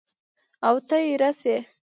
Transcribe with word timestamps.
اوته 0.67 0.97
اېره 1.07 1.31
شې! 1.39 1.55